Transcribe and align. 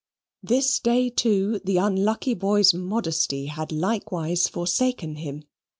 This 0.41 0.79
day 0.79 1.11
too 1.11 1.61
the 1.63 1.77
unlucky 1.77 2.33
boy's 2.33 2.73
modesty 2.73 3.45
had 3.45 3.71
likewise 3.71 4.47
forsaken 4.47 5.17
him. 5.17 5.43